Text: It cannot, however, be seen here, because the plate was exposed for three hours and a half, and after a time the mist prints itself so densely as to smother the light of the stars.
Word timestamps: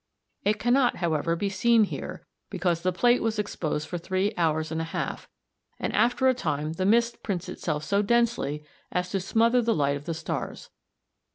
It 0.43 0.57
cannot, 0.57 0.95
however, 0.95 1.35
be 1.35 1.47
seen 1.51 1.83
here, 1.83 2.25
because 2.49 2.81
the 2.81 2.91
plate 2.91 3.21
was 3.21 3.37
exposed 3.37 3.87
for 3.87 3.99
three 3.99 4.33
hours 4.35 4.71
and 4.71 4.81
a 4.81 4.85
half, 4.85 5.29
and 5.77 5.93
after 5.93 6.27
a 6.27 6.33
time 6.33 6.73
the 6.73 6.87
mist 6.87 7.21
prints 7.21 7.47
itself 7.47 7.83
so 7.83 8.01
densely 8.01 8.63
as 8.91 9.11
to 9.11 9.19
smother 9.19 9.61
the 9.61 9.75
light 9.75 9.97
of 9.97 10.05
the 10.05 10.15
stars. 10.15 10.71